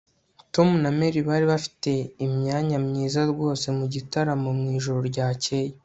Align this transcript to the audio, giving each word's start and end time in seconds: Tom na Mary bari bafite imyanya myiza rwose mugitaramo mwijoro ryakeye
Tom 0.53 0.69
na 0.83 0.89
Mary 0.97 1.19
bari 1.29 1.45
bafite 1.53 1.91
imyanya 2.25 2.77
myiza 2.87 3.19
rwose 3.31 3.65
mugitaramo 3.77 4.49
mwijoro 4.59 4.99
ryakeye 5.11 5.71